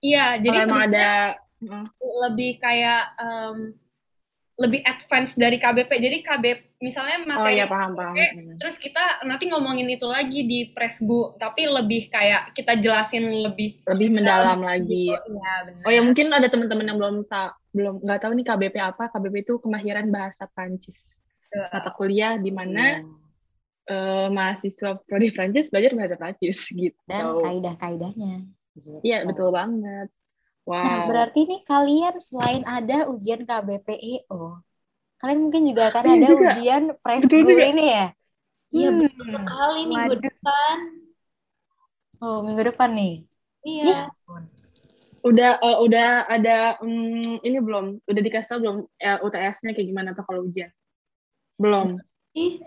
[0.00, 1.10] Iya, jadi Kalau emang ada
[2.00, 3.56] lebih kayak em,
[4.56, 5.92] lebih advance dari KBP.
[5.92, 8.12] Jadi KBP misalnya Oh materi iya paham paham.
[8.12, 8.56] KBP, Hmm.
[8.56, 14.08] terus kita nanti ngomongin itu lagi di Presbu, tapi lebih kayak kita jelasin lebih Lebih
[14.10, 15.12] mendalam lagi.
[15.12, 15.20] Iya,
[15.68, 15.84] benar.
[15.84, 19.04] Oh ya mungkin ada teman-teman yang belum tahu belum nggak tahu nih KBP apa.
[19.08, 20.96] KBP itu kemahiran bahasa Prancis.
[21.52, 23.24] Mata kuliah di mana Iya.
[23.86, 26.96] eh, mahasiswa prodi Prancis belajar bahasa Prancis gitu.
[27.04, 28.40] Dan kaidah-kaidahnya.
[29.00, 30.08] Iya betul banget.
[30.66, 30.84] Wow.
[30.84, 34.40] Nah, berarti nih kalian selain ada ujian KBPIO,
[35.20, 36.46] kalian mungkin juga akan ada juga.
[36.46, 36.82] ujian
[37.20, 37.66] Betul juga.
[37.70, 38.04] ini ya?
[38.76, 39.00] Iya Hmm.
[39.00, 40.20] betul sekali minggu Waduh.
[40.24, 40.78] depan.
[42.24, 43.12] Oh, minggu depan nih.
[43.66, 43.92] Iya.
[45.26, 47.84] Udah eh, udah ada hmm, ini belum?
[48.08, 50.70] Udah dikasih tahu belum eh, UTS-nya kayak gimana tuh kalau ujian?
[51.60, 51.98] Belum.
[52.34, 52.60] Ih,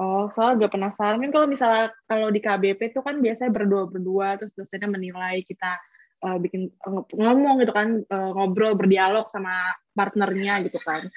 [0.00, 4.52] Oh, soalnya agak penasaran kan kalau misalnya kalau di KBP tuh kan biasanya berdua-berdua terus
[4.56, 5.76] dosennya menilai kita
[6.20, 11.08] eh, bikin ng- ngomong gitu kan eh, ngobrol berdialog sama partnernya gitu kan.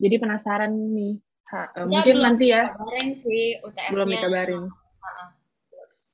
[0.00, 1.14] Jadi penasaran nih.
[1.52, 3.92] Ha- eh, Ya, mungkin belum nanti ya Kabarin sih UTS-nya.
[3.92, 4.62] belum dikabarin.
[4.72, 5.28] Heeh.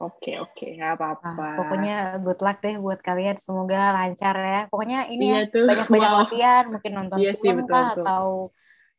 [0.01, 1.29] Oke, oke, nggak apa-apa.
[1.29, 1.95] Ah, pokoknya
[2.25, 3.37] good luck deh buat kalian.
[3.37, 4.61] Semoga lancar ya.
[4.73, 6.19] Pokoknya ini Iya ya, tuh, banyak-banyak wow.
[6.25, 8.01] latihan, mungkin nonton Iya sih, film betul, kah betul.
[8.01, 8.25] atau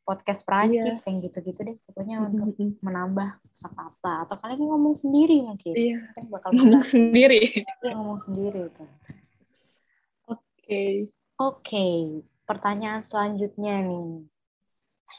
[0.01, 1.07] podcast Prancis Iya.
[1.07, 1.77] yang gitu-gitu deh.
[1.85, 5.73] Pokoknya untuk menambah kosakata atau kalian ngomong sendiri mungkin.
[5.73, 6.91] Iya, Kan bakal ngomong berlatih.
[6.91, 7.41] sendiri.
[7.81, 8.83] Iya, ngomong sendiri itu.
[10.27, 10.83] Oke.
[11.37, 11.87] Oke,
[12.43, 14.29] pertanyaan selanjutnya nih.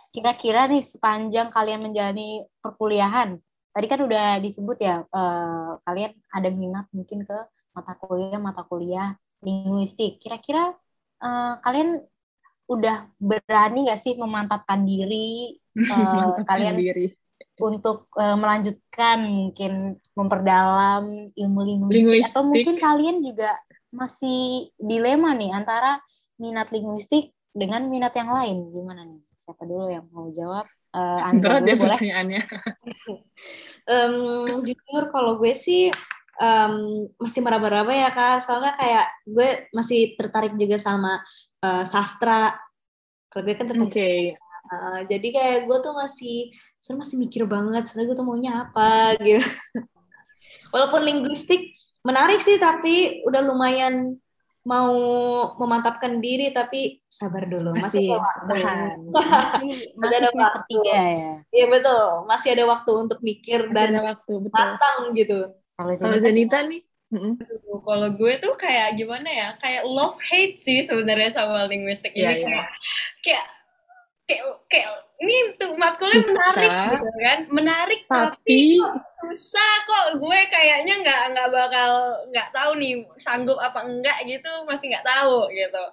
[0.08, 3.36] Kira-kira nih sepanjang kalian menjalani perkuliahan,
[3.68, 7.38] tadi kan udah disebut ya, eh, kalian ada minat mungkin ke
[7.72, 10.16] mata kuliah mata kuliah linguistik.
[10.18, 10.72] Kira-kira
[11.18, 12.02] eh, kalian
[12.70, 15.52] udah berani nggak sih memantapkan diri
[15.92, 17.06] eh, kalian sendiri.
[17.60, 21.04] untuk eh, melanjutkan mungkin memperdalam
[21.36, 22.30] ilmu linguistik, Linguistik.
[22.32, 23.50] atau mungkin kalian juga
[23.92, 26.00] masih dilema nih antara
[26.40, 31.56] minat linguistik dengan minat yang lain gimana nih siapa dulu yang mau jawab Eh, Andra
[31.56, 32.40] dulu boleh pertanyaannya.
[33.96, 34.14] Em,
[34.62, 35.88] jujur kalau gue sih
[36.42, 36.74] em,
[37.22, 38.42] masih meraba-raba ya kak.
[38.42, 41.22] Soalnya kayak gue masih tertarik juga sama
[41.62, 42.58] eh, sastra.
[43.30, 44.12] Kalau gue kan tertarik Oke.
[44.72, 46.48] Uh, jadi kayak gue tuh masih
[46.80, 49.44] sebenarnya masih mikir banget sebenarnya gue tuh maunya apa gitu.
[50.72, 54.16] Walaupun linguistik menarik sih tapi udah lumayan
[54.62, 54.94] mau
[55.58, 57.74] memantapkan diri tapi sabar dulu.
[57.74, 58.54] Masih, Masih ada waktu.
[59.18, 60.70] masih masih ada semester waktu.
[60.72, 61.32] tiga ya.
[61.52, 62.04] Iya betul.
[62.24, 64.54] Masih ada waktu untuk mikir Masih dan waktu, betul.
[64.56, 65.40] matang gitu
[65.82, 66.82] kalau Kalau Zenita nih.
[67.12, 69.48] Aduh, Kalau gue tuh kayak gimana ya?
[69.60, 72.40] Kayak love hate sih sebenarnya sama linguistik Iya, ini.
[72.40, 72.46] Iya.
[72.46, 72.66] kayak
[73.22, 73.46] kayak
[74.24, 74.90] kayak kayak
[75.22, 77.38] ini tuh matkulnya menarik gitu kan?
[77.52, 79.72] Menarik tapi, Tapi kok susah?
[79.86, 81.90] Kok gue kayaknya nggak nggak bakal
[82.32, 85.84] nggak tahu nih sanggup apa enggak gitu masih nggak tahu gitu.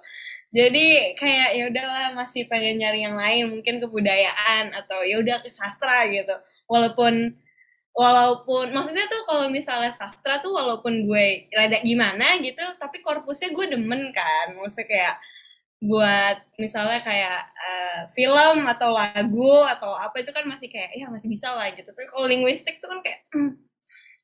[0.50, 5.50] Jadi kayak ya udahlah masih pengen nyari yang lain mungkin kebudayaan atau ya udah ke
[5.52, 6.34] sastra gitu.
[6.66, 7.38] Walaupun
[7.90, 13.66] walaupun maksudnya tuh kalau misalnya sastra tuh walaupun gue rada gimana gitu tapi korpusnya gue
[13.76, 14.56] demen kan.
[14.56, 15.16] Maksudnya kayak
[15.80, 21.28] buat misalnya kayak eh, film atau lagu atau apa itu kan masih kayak ya masih
[21.28, 21.90] bisa lah gitu.
[21.90, 23.56] Tapi kalau linguistik tuh kan kayak hmm,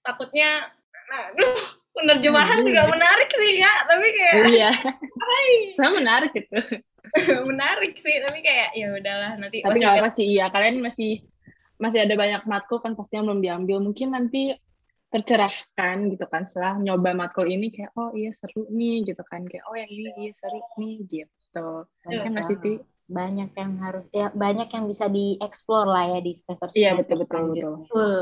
[0.04, 0.70] takutnya
[1.06, 1.54] nah aduh
[1.94, 4.70] penerjemahan juga menarik sih ya tapi kayak iya,
[5.78, 6.58] saya menarik gitu.
[7.50, 10.50] menarik sih tapi kayak ya udahlah nanti Tapi nggak apa sih, iya.
[10.52, 11.22] Kalian masih
[11.76, 13.76] masih ada banyak matkul kan pasti yang belum diambil.
[13.84, 14.52] Mungkin nanti
[15.06, 19.64] tercerahkan gitu kan setelah nyoba matkul ini kayak oh iya seru nih gitu kan kayak
[19.70, 21.68] oh yang ini iya seru nih gitu.
[22.02, 22.74] Kan yang- Siti?
[23.06, 27.44] banyak yang harus ya banyak yang bisa dieksplor lah ya di semester Iya, betul, betul.
[27.54, 28.18] Betul.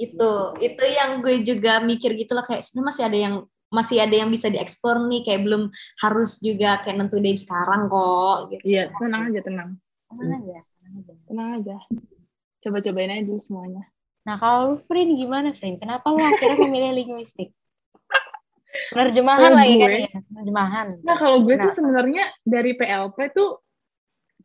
[0.00, 0.30] itu
[0.62, 3.34] itu yang gue juga mikir gitu loh kayak sebenarnya masih ada yang
[3.74, 5.62] masih ada yang bisa dieksplor nih kayak belum
[5.98, 8.62] harus juga kayak nentu dari sekarang kok gitu.
[8.70, 9.70] Iya, tenang aja, tenang.
[10.06, 11.12] Tenang aja, tenang aja.
[11.26, 11.76] Tenang aja.
[12.60, 13.84] Coba-cobain aja dulu semuanya.
[14.28, 15.80] Nah, kalau lu, Frin, gimana, Frin?
[15.80, 17.56] Kenapa lu akhirnya memilih linguistik?
[18.94, 20.10] Penerjemahan lagi kan ya?
[20.30, 20.86] Penerjemahan.
[21.02, 21.76] Nah, kalau gue tuh Kenapa?
[21.76, 23.58] sebenarnya dari PLP tuh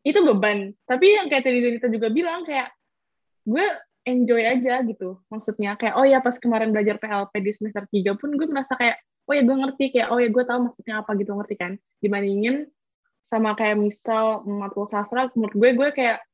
[0.06, 0.74] itu beban.
[0.86, 2.74] Tapi yang kayak tadi Zanita juga bilang kayak
[3.46, 3.66] gue
[4.06, 5.22] enjoy aja gitu.
[5.30, 8.98] Maksudnya kayak oh ya pas kemarin belajar PLP di semester 3 pun gue merasa kayak
[9.30, 11.72] oh ya gue ngerti kayak oh ya gue tahu maksudnya apa gitu ngerti kan.
[12.02, 12.66] Dibandingin
[13.30, 16.25] sama kayak misal matkul sastra menurut gue gue kayak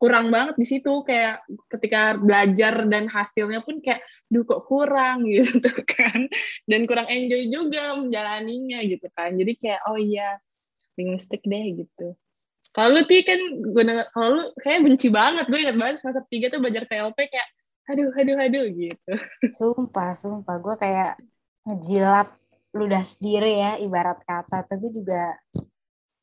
[0.00, 1.04] kurang banget di situ.
[1.04, 4.00] Kayak ketika belajar dan hasilnya pun kayak
[4.32, 6.26] duh kok kurang gitu kan.
[6.64, 9.36] Dan kurang enjoy juga menjalaninya gitu kan.
[9.36, 10.40] Jadi kayak oh iya
[10.96, 12.16] linguistik deh gitu.
[12.70, 13.84] Kalau lu kan gue
[14.14, 15.44] kalau lu kayak benci banget.
[15.52, 17.48] Gue ingat banget semester tiga tuh belajar PLP kayak
[17.90, 19.12] aduh aduh aduh gitu.
[19.50, 20.56] Sumpah, sumpah.
[20.62, 21.18] Gue kayak
[21.66, 22.30] ngejilat
[22.70, 24.62] ludah sendiri ya, ibarat kata.
[24.62, 25.34] Tapi juga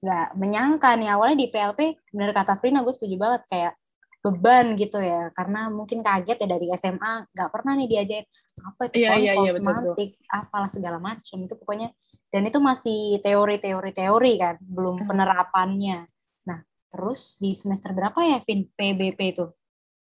[0.02, 1.10] nggak menyangka nih.
[1.14, 1.80] Awalnya di PLP,
[2.14, 3.42] bener kata Frina, gue setuju banget.
[3.50, 3.74] Kayak
[4.22, 5.30] beban gitu ya.
[5.32, 7.26] Karena mungkin kaget ya dari SMA.
[7.34, 8.26] Nggak pernah nih diajarin
[8.58, 11.38] apa itu Iya, iya, iya, betul, semantik, apalah segala macam.
[11.46, 11.88] Itu pokoknya.
[12.28, 14.56] Dan itu masih teori-teori-teori kan.
[14.62, 15.08] Belum Hmm.
[15.08, 16.04] penerapannya.
[16.50, 16.60] Nah,
[16.92, 18.68] terus di semester berapa ya, Vin?
[18.74, 19.46] PBP itu?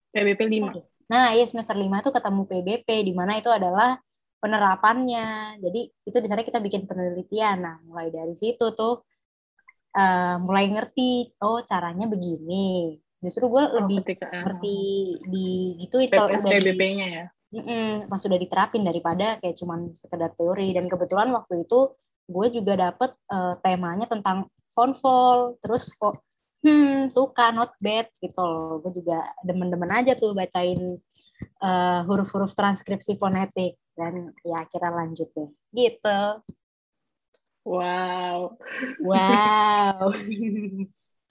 [0.10, 0.74] PBP 5
[1.10, 3.98] Nah, iya semester 5 itu ketemu PBP di mana itu adalah
[4.40, 5.58] penerapannya.
[5.58, 7.58] Jadi itu di sana kita bikin penelitian.
[7.62, 9.06] Nah, mulai dari situ tuh
[9.96, 12.98] eh, mulai ngerti oh caranya begini.
[13.20, 14.78] Justru gue oh, lebih ketika ngerti
[15.28, 17.26] di gitu kalau PPS udah di, PBP-nya ya?
[17.50, 20.72] Mm-mm, pas sudah diterapin daripada kayak cuman sekedar teori.
[20.72, 21.94] Dan kebetulan waktu itu
[22.30, 26.22] gue juga dapet eh, temanya tentang fonfol terus kok
[26.60, 28.80] hmm suka not bad gitu loh.
[28.80, 30.80] Gue juga demen-demen aja tuh bacain
[31.60, 33.76] eh, huruf-huruf transkripsi fonetik.
[34.00, 35.50] Dan ya akhirnya lanjut deh.
[35.76, 36.20] Gitu
[37.62, 38.56] wow
[39.02, 40.08] wow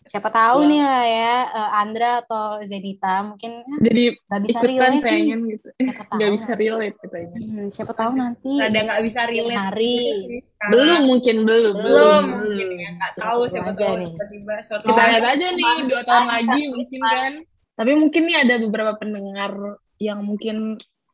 [0.08, 0.64] siapa tahu Wow.
[0.64, 5.02] nih lah ya eh, Andra atau Zenita mungkin jadi nggak bisa relate nih.
[5.04, 5.68] pengen gitu
[6.16, 9.96] nggak bisa relate katanya Hmm, siapa tahu nanti Ada nggak bisa relate hari.
[10.40, 10.70] sekarang.
[10.72, 12.22] belum mungkin belum belum Belum.
[12.40, 14.08] mungkin ya nggak tahu siapa tahu nih.
[14.08, 17.32] tiba-tiba suatu kita lihat aja nih dua tahun lagi mungkin kan
[17.76, 19.52] tapi mungkin nih ada beberapa pendengar
[19.98, 20.56] yang mungkin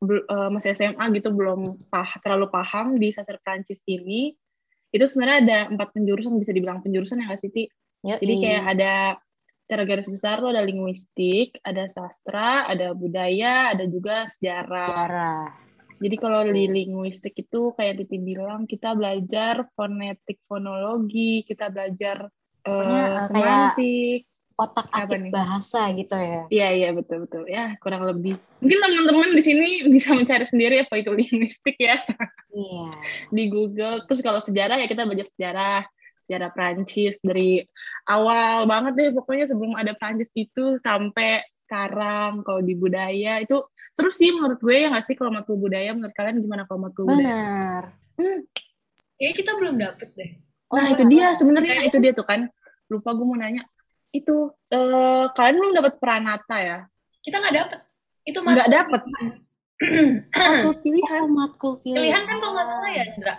[0.05, 4.39] eh, masih SMA gitu belum pah terlalu paham di sastra Prancis ini
[4.95, 7.65] itu sebenarnya ada empat penjurusan bisa dibilang penjurusan ya nggak sih Ti?
[8.05, 8.21] Yoi.
[8.23, 8.95] jadi kayak ada
[9.65, 15.45] secara garis besar tuh ada linguistik ada sastra ada budaya ada juga sejarah sejarah
[15.95, 22.29] jadi kalau di linguistik itu kayak Titi bilang kita belajar fonetik fonologi kita belajar
[22.65, 24.21] Pokoknya, kayak semantik
[24.55, 25.33] otak Apa atik nih?
[25.35, 26.43] bahasa gitu ya.
[26.47, 27.43] Iya iya betul betul.
[27.51, 28.39] Ya kurang lebih.
[28.63, 31.99] Mungkin teman-teman di sini bisa mencari sendiri apa itu linguistik ya.
[32.49, 32.89] Iya.
[33.31, 34.07] Di Google.
[34.07, 35.83] Terus kalau sejarah ya kita belajar sejarah.
[36.25, 37.61] Sejarah Prancis dari
[38.09, 42.41] awal banget deh pokoknya sebelum ada Prancis itu sampai sekarang.
[42.41, 43.61] Kalau di budaya itu
[43.93, 45.19] terus sih menurut gue ya nggak sih?
[45.19, 47.29] Kalau matkul budaya menurut kalian gimana kalau matkul budaya?
[47.29, 47.83] benar.
[49.15, 50.31] Kayaknya kita belum dapet deh.
[50.73, 52.49] Oh, Nah itu dia sebenarnya itu dia tuh kan.
[52.89, 53.61] Lupa gue mau nanya
[54.15, 54.37] itu
[54.71, 56.79] eh, kalian belum dapat pranata ya?
[57.21, 57.81] kita nggak dapet
[58.23, 59.01] itu Nggak matkul dapet.
[59.03, 59.33] pilihan.
[60.31, 61.21] Matkul pilihan.
[61.21, 61.99] Oh, matkul pilihan.
[62.01, 63.35] pilihan kan kalau nggak salah ya Indra?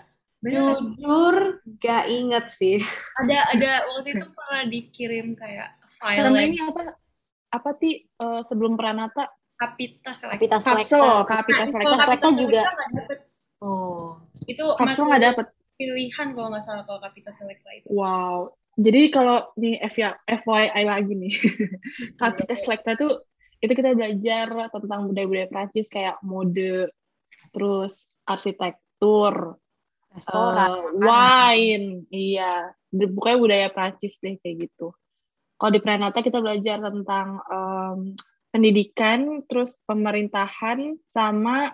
[0.45, 1.35] Jujur
[1.75, 2.77] gak inget sih.
[3.17, 6.81] ada ada waktu itu pernah dikirim kayak file Sama ini apa?
[7.49, 9.31] Apa ti eh, sebelum pranata?
[9.55, 11.23] kapita selekta Kapita selekta.
[11.23, 11.95] kapita Nah, selekta.
[11.97, 12.61] kapita juga.
[12.61, 13.17] selekta nggak dapet.
[13.57, 14.05] Oh.
[14.45, 15.45] itu matkul nggak dapet.
[15.75, 18.53] pilihan kalau nggak salah kalau kapita selekta itu Wow.
[18.75, 21.33] Jadi kalau nih FYI, lagi nih,
[22.19, 23.23] kapita selekta tuh
[23.63, 26.91] itu kita belajar tentang budaya-budaya Prancis kayak mode,
[27.53, 29.55] terus arsitektur,
[30.15, 30.71] Restoran.
[30.71, 34.91] eh, wine, iya, pokoknya budaya Prancis deh kayak gitu.
[35.59, 37.99] Kalau di Pranata kita belajar tentang em,
[38.53, 40.79] pendidikan, terus pemerintahan,
[41.15, 41.71] sama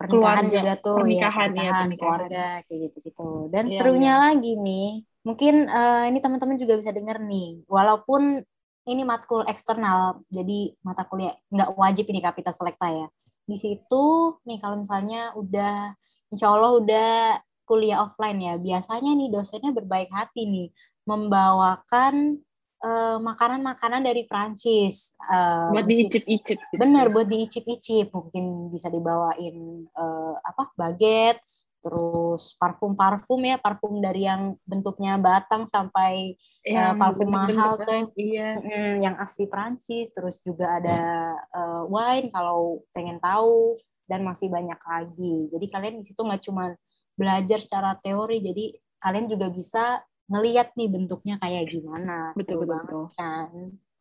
[0.00, 0.50] pernikahan keluarga.
[0.54, 1.28] juga tuh Pernikahan, ya,
[1.60, 2.22] iya, pernikahan, pernikahan.
[2.26, 3.22] keluarga kayak gitu-gitu.
[3.54, 4.86] Dan Iya, serunya lagi nih,
[5.22, 8.42] mungkin eh, ini teman-teman juga bisa denger nih, walaupun
[8.82, 13.06] ini matkul eksternal, jadi mata kuliah nggak wajib ini kapita selekta ya.
[13.46, 14.04] Di situ
[14.42, 15.94] nih kalau misalnya udah,
[16.34, 20.68] insya Allah udah kuliah offline ya, biasanya nih dosennya berbaik hati nih,
[21.06, 22.42] membawakan
[22.82, 25.14] eh, makanan-makanan dari Prancis.
[25.30, 26.58] Eh, buat diicip-icip.
[26.58, 26.74] gitu.
[26.74, 31.38] Bener buat diicip-icip mungkin bisa dibawain eh, apa baget
[31.82, 38.02] terus parfum-parfum ya parfum dari yang bentuknya batang sampai Yang parfum bentuk-bentuk mahal tuh.
[38.14, 38.50] Iya.
[38.62, 41.00] mm, yang asli Prancis terus juga ada
[41.36, 43.74] eh, wine kalau pengen tahu
[44.06, 46.70] dan masih banyak lagi jadi kalian di situ nggak cuma
[47.12, 48.64] belajar secara teori jadi
[49.02, 53.04] kalian juga bisa ngeliat nih bentuknya kayak gimana Betul, Seru betul, banget betul.
[53.18, 53.48] kan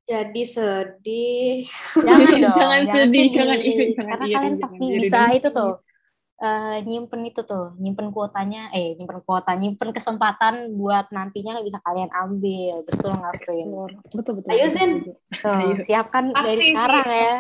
[0.01, 1.55] Jadi sedih.
[1.95, 5.47] jangan dong Jangan sedih, jangan iri, jangan karena iri, kalian jangan pasti iri bisa itu
[5.49, 5.71] tuh
[6.41, 12.09] eh, nyimpen itu tuh nyimpen kuotanya eh nyimpen kuota nyimpen kesempatan buat nantinya bisa kalian
[12.11, 13.69] ambil betul nggak Prin?
[14.11, 14.49] Betul betul.
[14.49, 14.91] Ayo, betul, Zen.
[15.05, 15.15] betul.
[15.37, 15.75] tuh Ayo.
[15.79, 17.35] siapkan Pasti dari sekarang ya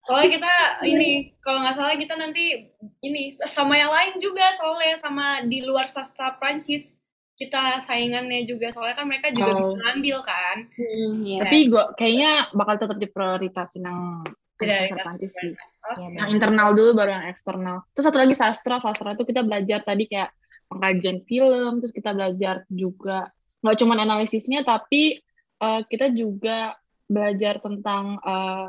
[0.00, 5.44] soalnya kita ini kalau nggak salah kita nanti ini sama yang lain juga soalnya sama
[5.44, 6.96] di luar sastra Prancis
[7.36, 9.76] kita saingannya juga soalnya kan mereka juga Oh.
[9.76, 11.40] bisa ambil kan Hmm, iya.
[11.44, 14.24] Tapi gua kayaknya bakal tetap diprioritasin yang
[14.60, 15.52] Tidak sastra Prancis sih.
[15.56, 16.00] Oke.
[16.04, 17.76] Iya, Yang internal dulu baru yang eksternal.
[17.96, 20.30] Terus satu lagi sastra, sastra itu kita belajar tadi kayak
[20.70, 25.20] pengkajian film, terus kita belajar juga nggak cuma analisisnya tapi
[25.60, 26.76] eh, kita juga
[27.10, 28.68] belajar tentang eh,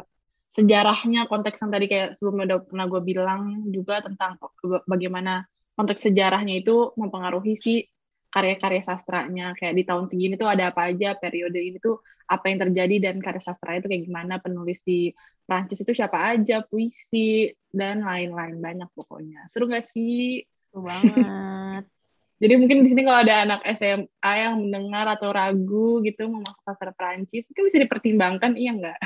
[0.52, 4.36] sejarahnya konteks yang tadi kayak sebelumnya udah pernah gue bilang juga tentang
[4.84, 5.48] bagaimana
[5.80, 7.88] konteks sejarahnya itu mempengaruhi si
[8.32, 12.00] karya-karya sastranya kayak di tahun segini tuh ada apa aja periode ini tuh
[12.32, 15.12] apa yang terjadi dan karya sastra itu kayak gimana penulis di
[15.44, 21.84] Prancis itu siapa aja puisi dan lain-lain banyak pokoknya seru gak sih seru banget
[22.42, 26.66] jadi mungkin di sini kalau ada anak SMA yang mendengar atau ragu gitu mau masuk
[26.66, 28.98] sastra Prancis, mungkin bisa dipertimbangkan, iya nggak?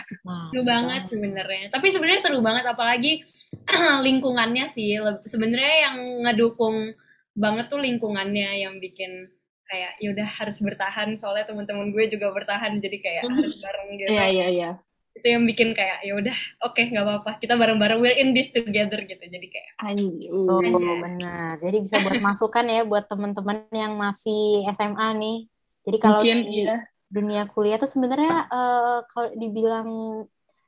[0.55, 1.67] seru banget sebenarnya.
[1.67, 3.27] Tapi sebenarnya seru banget, apalagi
[4.07, 5.03] lingkungannya sih.
[5.27, 6.95] Sebenarnya yang ngedukung
[7.36, 9.30] banget tuh lingkungannya yang bikin
[9.65, 14.10] kayak yaudah harus bertahan soalnya teman-teman gue juga bertahan jadi kayak harus bareng gitu.
[14.13, 14.71] Iya iya iya
[15.15, 18.52] itu yang bikin kayak ya udah oke okay, nggak apa-apa kita bareng-bareng we're in this
[18.52, 20.28] together gitu jadi kayak Anjir.
[20.28, 25.39] oh benar jadi bisa buat masukan ya buat teman-teman yang masih SMA nih
[25.88, 26.84] jadi kalau Mungkin, di iya.
[27.08, 29.88] dunia kuliah tuh sebenarnya uh, kalau dibilang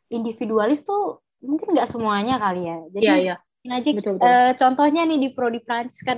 [0.07, 3.35] individualis tuh mungkin nggak semuanya kali ya jadi iya, iya.
[3.71, 4.27] Aja betul, betul.
[4.27, 6.17] Uh, contohnya nih di prodi Prancis kan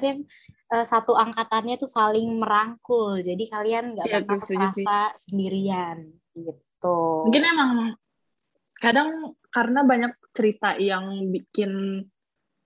[0.74, 3.20] uh, satu angkatannya tuh saling merangkul.
[3.20, 7.00] Jadi kalian nggak iya, bakal terasa sendirian gitu.
[7.28, 7.72] Mungkin emang
[8.80, 12.04] kadang karena banyak cerita yang bikin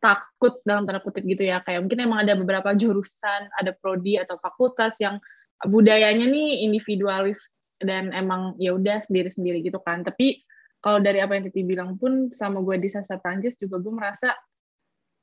[0.04, 1.64] takut dalam tanda kutip gitu ya.
[1.64, 5.18] Kayak mungkin emang ada beberapa jurusan ada prodi atau fakultas yang
[5.64, 10.04] budayanya nih individualis dan emang ya udah sendiri-sendiri gitu kan.
[10.04, 10.44] Tapi
[10.84, 14.36] kalau dari apa yang Titi bilang pun sama gue di sastra Prancis juga gue merasa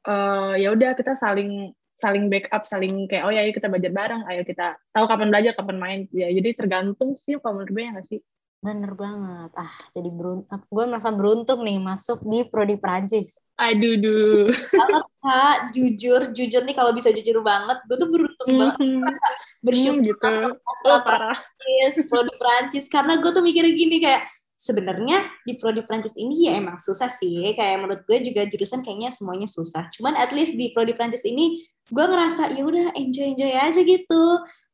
[0.07, 4.23] uh, ya udah kita saling saling backup saling kayak oh ya ayo kita belajar bareng
[4.33, 7.91] ayo kita tahu kapan belajar kapan main ya jadi tergantung sih kalau menurut gue ya
[7.93, 8.21] nggak sih
[8.61, 9.57] Bener banget.
[9.57, 10.61] Ah, jadi beruntung.
[10.69, 13.41] Gue merasa beruntung nih masuk di prodi Prancis.
[13.57, 14.53] Aduh, duh.
[15.25, 15.73] Kak.
[15.73, 17.81] Jujur, jujur nih kalau bisa jujur banget.
[17.89, 18.61] Gue tuh beruntung mm -hmm.
[18.61, 19.01] banget.
[19.01, 19.29] Merasa
[19.65, 20.29] bersyukur mm, gitu.
[20.69, 22.87] masuk oh, Prancis, prodi Prancis.
[22.93, 24.29] Karena gue tuh mikirnya gini kayak,
[24.61, 27.57] sebenarnya di prodi Prancis ini ya emang susah sih.
[27.57, 29.89] Kayak menurut gue juga jurusan kayaknya semuanya susah.
[29.97, 34.23] Cuman at least di prodi Prancis ini gue ngerasa ya udah enjoy enjoy aja gitu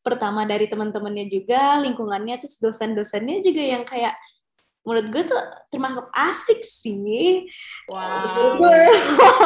[0.04, 4.14] pertama dari teman-temannya juga lingkungannya terus dosen-dosennya juga yang kayak
[4.86, 5.40] menurut gue tuh
[5.72, 7.48] termasuk asik sih
[7.90, 7.98] wow.
[8.36, 8.80] menurut gue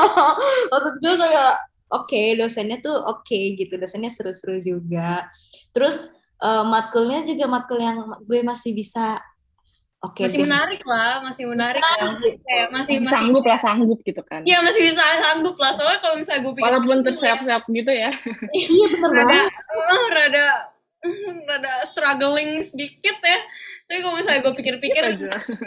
[0.74, 1.52] menurut gue kayak
[1.94, 5.30] oke okay, dosennya tuh oke okay, gitu dosennya seru-seru juga
[5.72, 9.16] terus uh, matkulnya juga matkul yang gue masih bisa
[10.00, 10.44] Oke, masih deh.
[10.48, 12.16] menarik lah, masih menarik lah.
[12.16, 14.40] Kayak masih, masih sanggup lah sanggup gitu kan.
[14.48, 15.76] Iya masih bisa sanggup lah.
[15.76, 18.10] Soalnya kalau misalnya gue pikir walaupun tersiap-siap gitu ya.
[18.56, 19.52] iya benar banget.
[19.76, 20.46] Oh, rada
[21.52, 23.38] rada struggling sedikit ya.
[23.90, 25.02] Tapi kalau misalnya gue pikir-pikir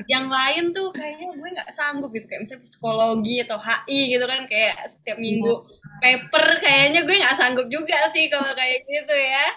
[0.08, 2.24] yang lain tuh kayaknya gue nggak sanggup gitu.
[2.24, 5.68] Kayak misalnya psikologi atau HI gitu kan kayak setiap minggu
[6.00, 9.48] paper kayaknya gue nggak sanggup juga sih kalau kayak gitu ya.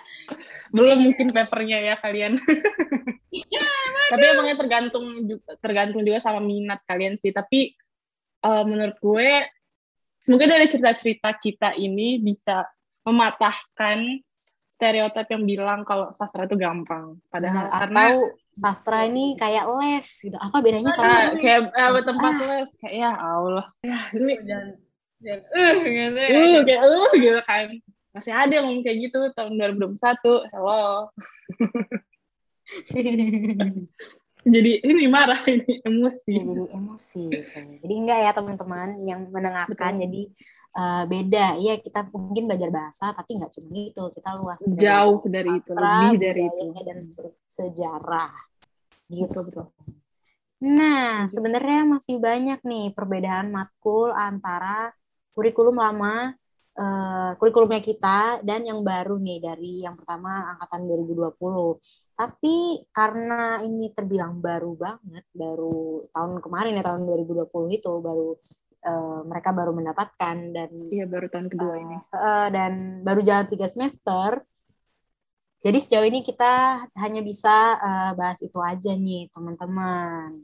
[0.74, 2.42] Belum mungkin papernya ya kalian.
[3.54, 3.66] ya,
[4.10, 5.06] tapi emangnya tergantung
[5.62, 7.30] tergantung juga sama minat kalian sih.
[7.30, 7.70] Tapi
[8.42, 9.46] uh, menurut gue
[10.26, 12.66] semoga dari cerita-cerita kita ini bisa
[13.06, 14.26] mematahkan
[14.74, 17.22] stereotip yang bilang kalau sastra itu gampang.
[17.30, 20.36] Padahal nah, karena atau sastra ini kayak les gitu.
[20.40, 21.36] Apa bedanya sama les?
[21.44, 22.40] kayak uh, tempat ah.
[22.48, 22.70] les?
[22.80, 23.66] Kayak ya Allah.
[23.84, 24.68] Ya ini jangan
[25.52, 26.28] uh gitu ya.
[26.32, 27.68] uh kayak uh gitu kan.
[28.16, 31.12] Masih ada yang ngomong kayak gitu tahun 2021 hello
[34.46, 36.30] jadi ini marah ini emosi.
[36.30, 37.58] Ya, jadi emosi gitu.
[37.82, 39.92] jadi enggak ya teman-teman yang mendengarkan.
[39.98, 40.02] Betul.
[40.06, 40.22] jadi
[40.78, 41.46] uh, beda.
[41.58, 46.14] Ya kita mungkin belajar bahasa tapi nggak cuma itu kita luas jauh dari, itu lebih
[46.22, 46.80] dari itu.
[46.86, 46.98] dan
[47.50, 48.32] sejarah.
[49.10, 49.66] Gitu betul
[50.56, 54.88] nah sebenarnya masih banyak nih perbedaan matkul antara
[55.36, 56.32] kurikulum lama
[56.76, 61.36] uh, kurikulumnya kita dan yang baru nih dari yang pertama angkatan 2020
[62.16, 68.28] tapi karena ini terbilang baru banget, baru tahun kemarin ya tahun 2020 itu baru
[68.88, 72.72] uh, mereka baru mendapatkan dan iya baru tahun kedua uh, ini uh, dan
[73.04, 74.40] baru jalan tiga semester.
[75.60, 80.40] Jadi sejauh ini kita hanya bisa uh, bahas itu aja nih teman-teman.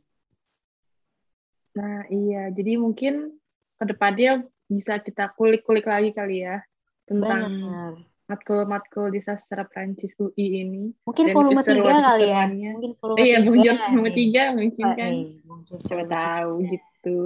[1.72, 3.32] Nah iya, jadi mungkin
[3.80, 6.64] ke depannya bisa kita kulik-kulik lagi kali ya
[7.04, 10.88] tentang Benar matkul-matkul di sastra Prancis UI ini.
[11.04, 12.44] Mungkin Dan volume tiga kali ya.
[12.48, 13.72] Mungkin volume iya, tiga.
[13.92, 15.12] volume tiga mungkin oh, kan.
[15.12, 17.18] Iya, Coba tahu gitu.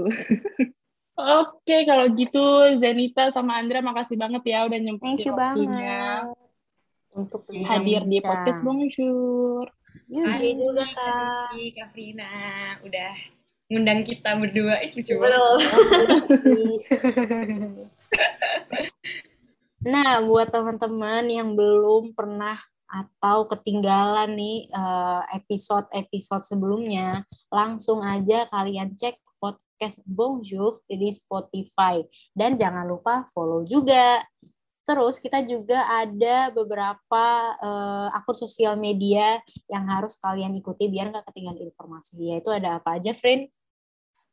[1.16, 2.44] Oke, kalau gitu
[2.76, 6.28] Zenita sama Andra makasih banget ya udah nyempetin waktunya.
[7.16, 9.64] Untuk hadir di podcast Bonjour.
[10.04, 11.56] Terima juga Kak.
[11.56, 12.28] Kak Frina
[12.84, 13.14] udah
[13.66, 14.82] ngundang kita berdua.
[14.82, 15.40] Ih, lucu banget.
[19.86, 22.58] Nah, buat teman-teman yang belum pernah
[22.90, 27.14] atau ketinggalan nih eh, episode-episode sebelumnya,
[27.54, 32.02] langsung aja kalian cek podcast Bonjour di Spotify.
[32.34, 34.18] Dan jangan lupa follow juga.
[34.86, 37.26] Terus kita juga ada beberapa
[37.58, 42.14] uh, akun sosial media yang harus kalian ikuti biar nggak ketinggalan informasi.
[42.30, 43.50] Yaitu ada apa aja, friend?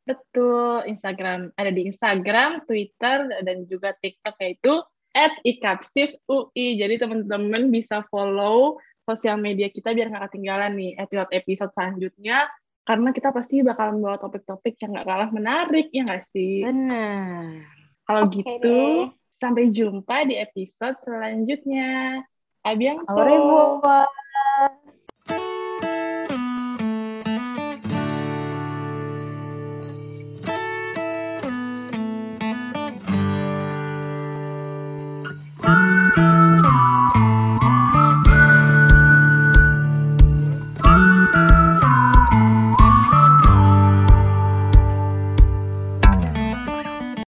[0.06, 1.50] Betul, Instagram.
[1.58, 4.78] Ada di Instagram, Twitter, dan juga TikTok yaitu
[5.10, 6.78] at ikapsisui.
[6.78, 12.46] Jadi teman-teman bisa follow sosial media kita biar nggak ketinggalan nih episode-episode selanjutnya.
[12.86, 16.62] Karena kita pasti bakal membawa topik-topik yang nggak kalah menarik, ya nggak sih?
[16.62, 17.66] Benar.
[18.06, 22.22] Kalau okay gitu, deh Sampai jumpa di episode selanjutnya.
[22.64, 24.08] Au revoir.